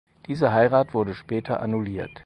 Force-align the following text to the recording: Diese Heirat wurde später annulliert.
Diese 0.25 0.51
Heirat 0.51 0.95
wurde 0.95 1.13
später 1.13 1.59
annulliert. 1.61 2.09